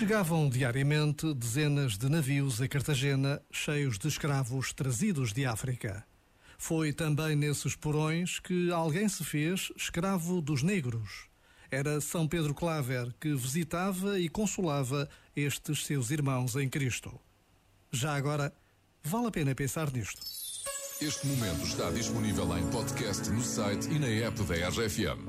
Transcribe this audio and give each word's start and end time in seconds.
Chegavam 0.00 0.48
diariamente 0.48 1.34
dezenas 1.34 1.98
de 1.98 2.08
navios 2.08 2.58
a 2.62 2.66
Cartagena 2.66 3.38
cheios 3.52 3.98
de 3.98 4.08
escravos 4.08 4.72
trazidos 4.72 5.30
de 5.30 5.44
África. 5.44 6.06
Foi 6.56 6.90
também 6.90 7.36
nesses 7.36 7.76
porões 7.76 8.38
que 8.38 8.72
alguém 8.72 9.06
se 9.10 9.22
fez 9.22 9.70
escravo 9.76 10.40
dos 10.40 10.62
negros. 10.62 11.28
Era 11.70 12.00
São 12.00 12.26
Pedro 12.26 12.54
Claver 12.54 13.12
que 13.20 13.34
visitava 13.34 14.18
e 14.18 14.30
consolava 14.30 15.06
estes 15.36 15.84
seus 15.84 16.10
irmãos 16.10 16.56
em 16.56 16.66
Cristo. 16.66 17.20
Já 17.92 18.14
agora, 18.14 18.54
vale 19.04 19.26
a 19.26 19.30
pena 19.30 19.54
pensar 19.54 19.92
nisto. 19.92 20.22
Este 20.98 21.26
momento 21.26 21.62
está 21.62 21.90
disponível 21.90 22.56
em 22.56 22.66
podcast 22.70 23.28
no 23.28 23.42
site 23.42 23.86
e 23.90 23.98
na 23.98 24.08
app 24.08 24.42
da 24.44 24.54
RFM. 24.70 25.28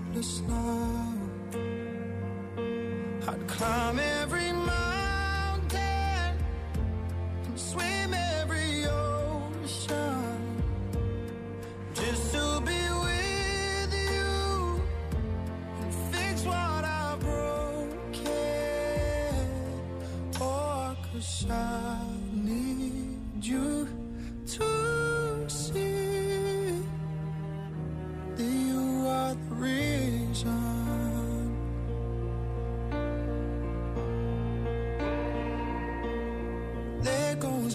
hopeless 0.11 0.41
now. 0.47 1.13
I'd 3.27 3.47
climb 3.47 3.99
every 3.99 4.51
mountain 4.51 5.79
and 7.45 7.59
swim 7.59 8.13
every 8.13 8.85
ocean 8.85 10.63
just 11.93 12.33
to 12.33 12.61
be 12.65 12.81
with 13.05 13.93
you 13.93 14.81
and 15.81 15.93
fix 16.11 16.43
what 16.45 16.83
I 16.83 17.17
broke. 17.19 18.17
Oh, 20.41 20.95
cause 21.13 21.45
I 21.49 21.70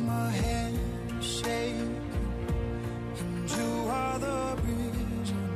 my 0.07 0.31
shaking, 1.21 2.01
and 3.19 3.51
you 3.51 3.71
are 3.89 4.19
the 4.19 4.57
reason. 4.65 5.49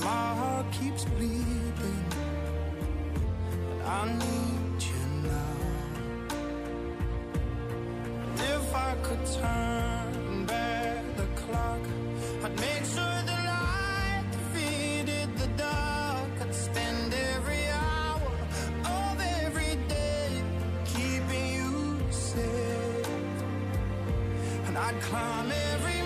My 0.00 0.26
heart 0.40 0.66
keeps 0.72 1.04
bleeding, 1.04 2.04
I 3.84 4.04
need 4.22 4.82
you 4.90 5.02
now. 5.30 5.56
If 8.54 8.74
I 8.74 8.94
could 9.02 9.24
turn 9.26 9.65
I'd 24.76 25.00
climb 25.00 25.50
every 25.50 26.05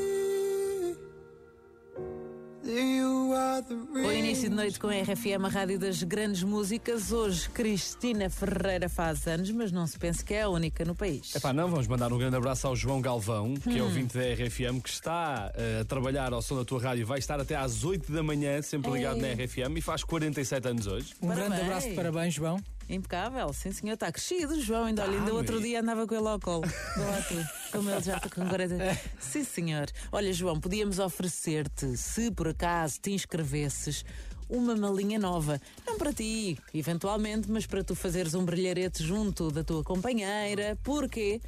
O 3.69 4.11
início 4.11 4.49
de 4.49 4.55
noite 4.55 4.79
com 4.79 4.87
a 4.87 4.93
RFM, 4.93 5.45
a 5.45 5.47
rádio 5.49 5.77
das 5.77 6.01
grandes 6.03 6.41
músicas. 6.43 7.11
Hoje, 7.11 7.49
Cristina 7.49 8.29
Ferreira 8.29 8.89
faz 8.89 9.27
anos, 9.27 9.51
mas 9.51 9.71
não 9.71 9.85
se 9.85 9.97
pense 9.99 10.23
que 10.25 10.33
é 10.33 10.41
a 10.43 10.49
única 10.49 10.83
no 10.83 10.95
país. 10.95 11.35
Epá, 11.35 11.53
não, 11.53 11.69
vamos 11.69 11.87
mandar 11.87 12.11
um 12.11 12.17
grande 12.17 12.35
abraço 12.35 12.65
ao 12.67 12.75
João 12.75 12.99
Galvão, 13.01 13.53
que 13.55 13.69
Hum. 13.69 13.77
é 13.77 13.83
ouvinte 13.83 14.17
da 14.17 14.23
RFM, 14.23 14.81
que 14.81 14.89
está 14.89 15.51
eh, 15.55 15.79
a 15.81 15.85
trabalhar 15.85 16.33
ao 16.33 16.41
som 16.41 16.55
da 16.57 16.65
tua 16.65 16.81
rádio, 16.81 17.05
vai 17.05 17.19
estar 17.19 17.39
até 17.39 17.55
às 17.55 17.83
8 17.83 18.11
da 18.11 18.23
manhã, 18.23 18.61
sempre 18.61 18.91
ligado 18.91 19.17
Ei. 19.17 19.21
na 19.35 19.43
RFM, 19.43 19.77
e 19.77 19.81
faz 19.81 20.03
47 20.03 20.67
anos 20.67 20.87
hoje. 20.87 21.13
Um 21.21 21.27
Parabéns. 21.27 21.49
grande 21.49 21.61
abraço 21.65 21.89
de 21.89 21.95
parabéns, 21.95 22.33
João. 22.33 22.59
Impecável, 22.91 23.51
sim 23.53 23.71
senhor, 23.71 23.93
está 23.93 24.11
crescido, 24.11 24.59
João. 24.61 24.85
Ainda, 24.85 25.03
olha, 25.03 25.17
ainda 25.17 25.31
Tá, 25.31 25.37
outro 25.37 25.61
dia 25.61 25.79
andava 25.79 26.05
com 26.05 26.13
ele 26.13 26.27
ao 26.27 26.39
colo. 26.39 26.63
Lá 26.97 27.21
tu, 27.21 27.71
como 27.71 27.89
ele 27.89 28.01
já 28.01 28.17
está 28.17 28.29
com 28.29 28.45
40. 28.47 28.99
Sim 29.19 29.43
senhor. 29.43 29.87
Olha, 30.11 30.33
João, 30.33 30.59
podíamos 30.59 30.99
oferecer-te, 30.99 31.95
se 31.95 32.29
por 32.31 32.49
acaso 32.49 32.99
te 33.01 33.11
inscrevesses, 33.11 34.03
uma 34.49 34.75
malinha 34.75 35.17
nova. 35.17 35.61
Não 35.87 35.97
para 35.97 36.11
ti, 36.11 36.57
eventualmente, 36.73 37.49
mas 37.49 37.65
para 37.65 37.83
tu 37.83 37.95
fazeres 37.95 38.33
um 38.33 38.43
brilharete 38.43 39.03
junto 39.03 39.49
da 39.49 39.63
tua 39.63 39.83
companheira. 39.83 40.77
Porquê? 40.83 41.39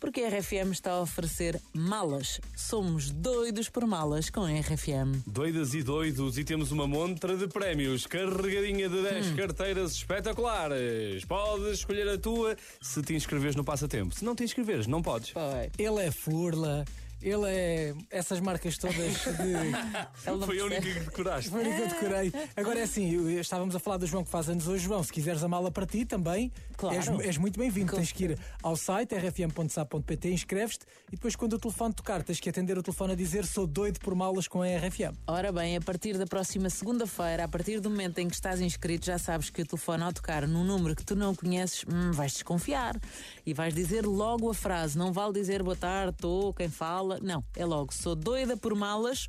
Porque 0.00 0.22
a 0.22 0.28
RFM 0.28 0.70
está 0.70 0.92
a 0.92 1.00
oferecer 1.00 1.60
malas. 1.72 2.40
Somos 2.56 3.10
doidos 3.10 3.68
por 3.68 3.86
malas 3.86 4.30
com 4.30 4.42
a 4.42 4.50
RFM. 4.50 5.22
Doidas 5.26 5.74
e 5.74 5.82
doidos, 5.82 6.38
e 6.38 6.44
temos 6.44 6.70
uma 6.70 6.86
montra 6.86 7.36
de 7.36 7.48
prémios, 7.48 8.06
carregadinha 8.06 8.88
de 8.88 9.02
10 9.02 9.32
carteiras 9.32 9.92
espetaculares. 9.92 11.24
Podes 11.24 11.78
escolher 11.78 12.08
a 12.08 12.18
tua 12.18 12.56
se 12.80 13.02
te 13.02 13.14
inscreveres 13.14 13.56
no 13.56 13.64
passatempo. 13.64 14.14
Se 14.14 14.24
não 14.24 14.34
te 14.34 14.44
inscreveres, 14.44 14.86
não 14.86 15.02
podes. 15.02 15.30
Foi. 15.30 15.70
Ele 15.76 16.04
é 16.04 16.10
furla, 16.10 16.84
ele 17.20 17.44
é 17.46 17.94
essas 18.10 18.40
marcas 18.40 18.76
todas 18.78 18.96
de. 18.96 20.38
Foi 20.46 20.58
a 20.60 20.64
única 20.64 20.82
que 20.82 21.00
decoraste. 21.00 21.50
Foi 21.50 21.64
a 21.64 21.68
única 21.68 21.82
que 21.88 21.94
decorei. 21.94 22.32
Agora 22.56 22.78
é 22.80 22.82
assim, 22.82 23.12
eu- 23.14 23.40
estávamos 23.40 23.74
a 23.74 23.78
falar 23.78 23.96
do 23.96 24.06
João 24.06 24.24
que 24.24 24.30
faz 24.30 24.48
anos 24.48 24.66
hoje. 24.68 24.84
João, 24.84 25.02
se 25.02 25.12
quiseres 25.12 25.42
a 25.42 25.48
mala 25.48 25.70
para 25.70 25.86
ti 25.86 26.04
também, 26.04 26.52
Claro. 26.76 26.96
és, 26.96 27.08
és 27.26 27.36
muito 27.38 27.58
bem-vindo. 27.58 27.90
Com 27.90 27.96
Tens 27.98 28.12
que 28.12 28.24
ir 28.24 28.38
ao 28.62 28.76
site 28.76 29.14
rfm.sap.pt, 29.14 30.30
inscreves-te 30.30 30.86
e 31.08 31.12
depois, 31.12 31.34
quando 31.34 31.54
o 31.54 31.58
telefone 31.58 31.92
tocar, 31.94 32.22
tens 32.22 32.38
que 32.40 32.48
atender 32.48 32.76
o 32.78 32.82
telefone 32.82 33.12
a 33.12 33.16
dizer 33.16 33.44
sou 33.46 33.66
doido 33.66 33.98
por 34.00 34.14
malas 34.14 34.46
com 34.46 34.62
a 34.62 34.66
RFM. 34.66 35.14
Ora 35.26 35.50
bem, 35.52 35.76
a 35.76 35.80
partir 35.80 36.16
da 36.18 36.26
próxima 36.26 36.70
segunda-feira, 36.70 37.44
a 37.44 37.48
partir 37.48 37.80
do 37.80 37.90
momento 37.90 38.18
em 38.18 38.28
que 38.28 38.34
estás 38.34 38.60
inscrito, 38.60 39.06
já 39.06 39.18
sabes 39.18 39.50
que 39.50 39.62
o 39.62 39.66
telefone 39.66 40.04
ao 40.04 40.12
tocar 40.12 40.46
num 40.46 40.64
número 40.64 40.94
que 40.94 41.04
tu 41.04 41.16
não 41.16 41.34
conheces, 41.34 41.84
hum, 41.88 42.12
vais 42.12 42.32
desconfiar 42.32 42.96
e 43.44 43.52
vais 43.54 43.74
dizer 43.74 44.04
logo 44.06 44.50
a 44.50 44.54
frase. 44.54 44.96
Não 44.96 45.12
vale 45.12 45.32
dizer 45.32 45.62
boa 45.62 45.76
tarde, 45.76 46.10
estou, 46.12 46.52
quem 46.54 46.68
fala. 46.68 47.07
Não, 47.22 47.44
é 47.56 47.64
logo, 47.64 47.92
sou 47.92 48.14
doida 48.14 48.56
por 48.56 48.74
malas 48.74 49.26